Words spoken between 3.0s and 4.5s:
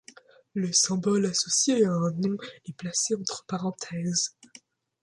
entre parenthèses.